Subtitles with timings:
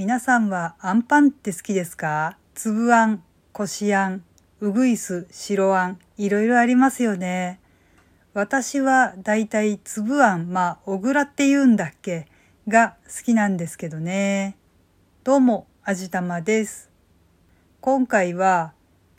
[0.00, 2.38] 皆さんはあんパンって好きですか？
[2.54, 4.24] 粒あん、こしあん、
[4.62, 7.60] うぐいす、白あん、いろいろありますよね。
[8.32, 12.28] 私はだいたい粒あん、まあ、小倉って言うんだっけ？
[12.66, 14.56] が好きなんですけどね。
[15.22, 16.88] どうも、あじたまです。
[17.82, 18.72] 今回は、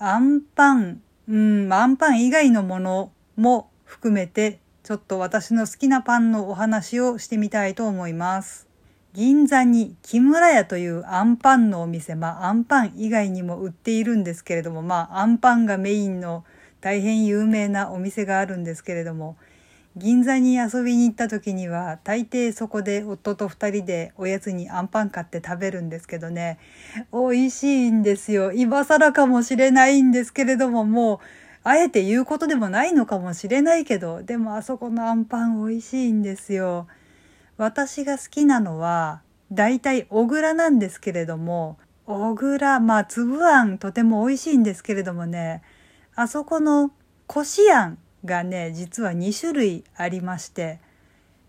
[0.00, 8.66] あんパン、うん、あんパン以外のものも含めて、ちょっと私の好きなパンのお話をしてみたいと思います。
[9.14, 16.44] 銀座に木村屋というあんパンのお店、まあ、あんパン以外にも売っているんですけれども、まあ、あんパンがメインの
[16.80, 19.36] 大変有名なお店があるんですけれども、
[19.94, 26.58] 銀座に遊びに行った時には、大抵そこで夫と二人でおやつにあんパン買って食べるんですけどね、
[27.12, 28.50] 美味しいんですよ。
[28.50, 31.18] 今更かもしれないんですけれども、もう、
[31.62, 36.88] あえて言うことでもないのかもしれないけど、でもあそこのあんパン美味しいんですよ。
[37.56, 45.62] 私が好きなのは大体小倉なんですけれども小倉まあ粒あんとても美味しいんですけれどもね
[46.14, 46.90] あそこの
[47.26, 50.80] こしあんがね実は2種類ありまして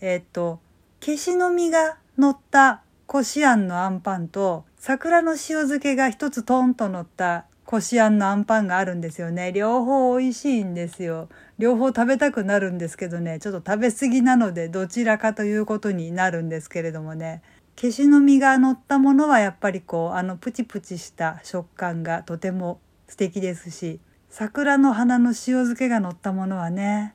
[0.00, 0.60] えっと
[1.00, 9.52] 消しの実が乗ったこしあんのあんパンと桜の塩漬けが一つトンと乗ったこしあんのあんパンがあるんですよね。
[9.52, 11.28] 両方美味しいんですよ。
[11.62, 17.40] 両方食べたくなるんですけどねちょっと食べ過ぎなのでどちらかということになるんですけれどもね。
[17.76, 27.14] 消しの実が乗ったものはやっぱりこうあのプチプチした食感がとても素敵ですし桜の花の塩漬けが乗ったものはね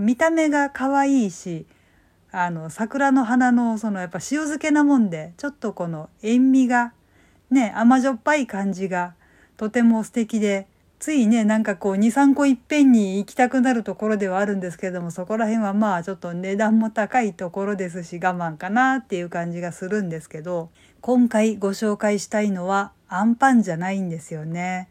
[0.00, 1.64] 見た目が可愛いし
[2.32, 6.92] あの桜の花のそのやっぱ塩漬けなもんでちょっとこの塩味が
[7.50, 9.14] ね甘じょっぱい感じが
[9.56, 10.66] とても素敵で
[10.98, 20.70] ついねなんかこう23個いっぺんに行きたくなるところではあるんですけれどもそこら辺はまあちょっと値段も高いところですし我慢かなっていう感じがするんですけど
[21.02, 24.88] 今回ご紹介したいのはあんパンじゃないんですよね。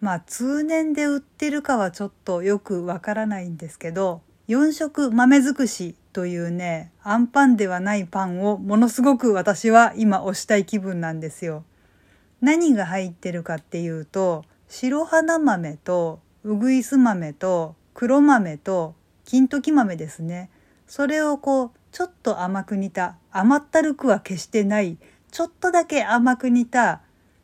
[0.00, 11.62] まあ通年で売ってるかはちょっとよくわからないんですけど4色豆尽くしというねあんパンではないパンをものすごく私は今推したい気分なんですよ。
[12.40, 14.44] 何が入ってるかっていうと
[14.74, 18.94] 白花豆とうぐいす豆と黒豆と
[19.26, 20.48] 金時豆ですね
[20.86, 24.96] それをこうちょっと甘く煮た甘ったるくは決してない
[25.30, 27.02] ちょっとだけ甘く煮た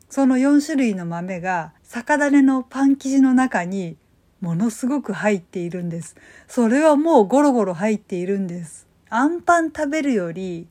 [0.09, 3.95] その4種類の豆が酒種のパン生地の中に
[4.41, 6.15] ものすごく入っているんです。
[6.47, 8.87] それはもうゴロゴロ入っているんです。
[9.09, 10.67] あんパン食べるより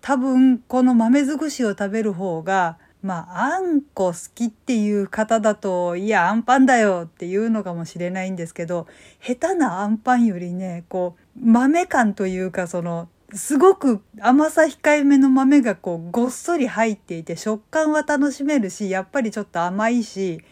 [0.00, 8.86] 多分この豆尽くしを食べる方がまあ、あんこ好きっていう方だと、いや、あんパンだよっていうのかもしれないんですけど、
[9.20, 20.42] 下手なあんパンよりね、こう、豆感というか、その、すごく甘さ控えめの豆がこう、ごっそり入っていて、食感は楽しめるし、やっぱりちょっと甘いし、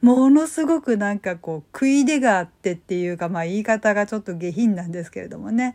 [0.00, 5.74] ものすごくなんかこう、食い出があってっていうか、まあ言い方がちょっと下品なんですけれどもね、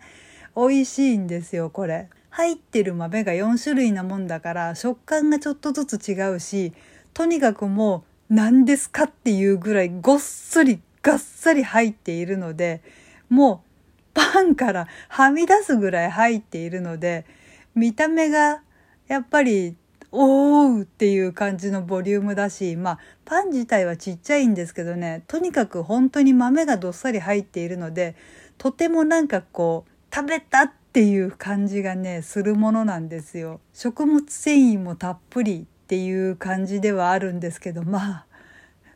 [0.55, 2.09] 美味しいんですよ、これ。
[2.35, 6.73] 入ってる豆が4種類なもんだから食感がちょっとずつ違うし
[7.13, 12.81] とにかくもう何ですかっていうぐらいごっそりがっさり入っているので
[13.29, 17.25] もうパンからはみ出すぐらい入っているので
[17.73, 18.61] 見た目が
[19.07, 19.77] やっぱり
[20.11, 28.17] おーっていう感じのボリュームだしまあパン自体はちっちゃいんですけどねとにかく本当に豆がどっさり入っているので
[28.57, 33.59] とてもなんかこう食べたってっていう感じがねするものなんですよ。
[33.73, 38.25] 食物繊維もたっぷりっていう感じではあるんですけどまあ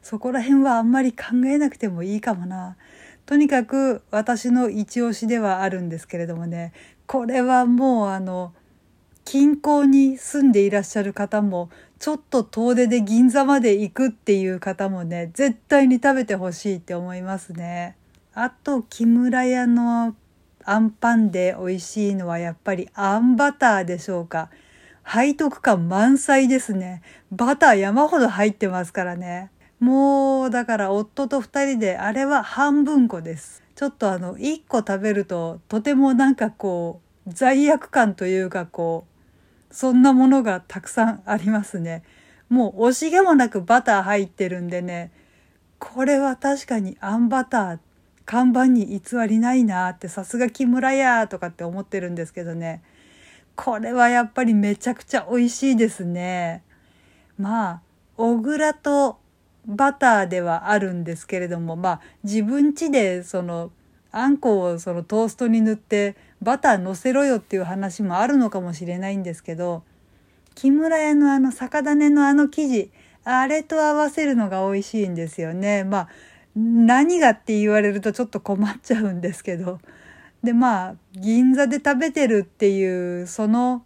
[0.02, 2.78] そこら辺はあんまり考えなくてもいいかもな。
[3.26, 6.72] とにかく私の一押しではあるんですけれどもね
[7.06, 8.54] これはもうあの
[9.26, 17.98] 近郊に住んでいらっしゃる方もちょっと遠出で銀座まで行くっていう方もね絶対に食べてほしいって思いますね。
[18.34, 20.16] あと木村屋の
[20.70, 24.50] あんパンで美味しいのはやっぱりあんバターでしょうか。
[25.06, 27.02] 背徳感満載ですね。
[27.32, 29.50] バター山ほど入ってますからね。
[29.80, 33.64] もうだから夫と2人であれは半分個です。
[33.76, 39.06] ちょっとあの1個食べるととてもなんかこう罪悪感というかこ
[39.72, 42.04] うそんなものがたくさんありますね。
[42.50, 45.12] もう惜しげもなくバター入ってるんでね
[45.78, 47.80] これは確かにあんバター
[48.30, 52.84] 看板に偽りないなってさすが木村やとかって思ってるんですけどね
[53.56, 56.64] これはやっぱりめちゃくちゃ美味しいですね。
[57.40, 57.82] まあ
[58.18, 59.18] 小倉と
[59.66, 63.72] バターではあるんですけれどもまあ自分家でその
[64.12, 69.82] あんこをそのトーストに塗ってバター乗せろよっていう話もあるのかもしれないんですけど
[70.54, 72.92] 木村屋のあの酒種のあの生地、
[73.24, 75.84] あれと合わせるのが美味しいんですよね。
[75.84, 76.08] まあ、
[76.60, 79.80] 何がって言われるとちょっと困っちゃうんですけど。
[80.44, 83.86] で、まあ、銀座で食べてるっていう、その、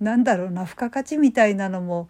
[0.00, 2.08] なんだろうな、付加価値みたいなのも、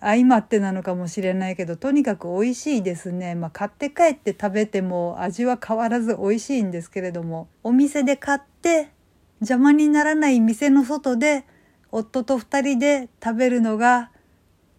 [0.00, 8.92] 相まってなのかもしれないけどとにかく美味しいですね、まあ、買って帰って食べても味は変わらず美味しいんですけれどもお店で買って
[9.40, 11.44] 邪魔にならない店の外で
[11.92, 14.10] 夫と2人で食べるのが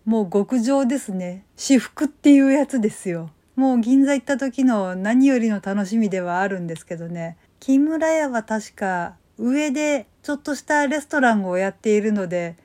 [0.06, 1.46] もう極上ですね。
[1.56, 3.30] 至福っていうやつですよ。
[3.56, 12.56] もう銀座行った時の何よりの楽しみではあるんですけどね木村屋は確か上でちょっとしたレストランをやっているので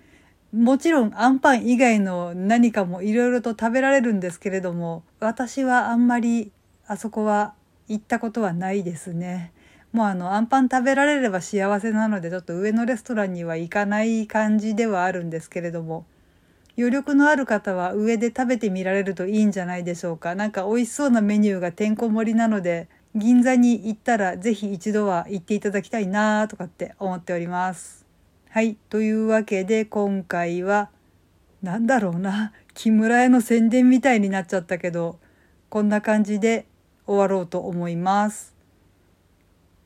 [0.53, 6.53] もちろんアンパン以外の何かもいろいろと食べられるんですけれども私はあんまり
[6.87, 7.55] あそこは
[7.89, 9.53] 行ったことはないですね。
[9.93, 16.05] もうあのアンパン食べられれば幸せなのでちょっと上のレストランには行かない感じではあるんですけれども
[16.77, 28.05] 余力のある方は上で食べてみられるといいんじゃないでしょうか何か美味しそうなメニューがてんこ盛りなので銀座に行ったら是非一度は行っていただきたいなとかって思っております。
[28.51, 28.77] はい。
[28.91, 30.89] というわけで、今回は、
[31.63, 35.19] なんだろうな、木村屋の宣伝みたいになっちゃったけど、
[35.69, 36.67] こんな感じで
[37.07, 38.56] 終わろうと思います。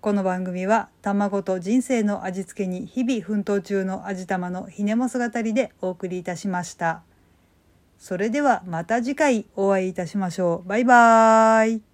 [0.00, 7.02] この番組は、卵と人生の味付けに日々奮闘中の味玉のひねも姿りでお送りいたしました。
[7.98, 10.68] それではまた次回お会いいたしましょう。
[10.68, 11.89] バイバーイ。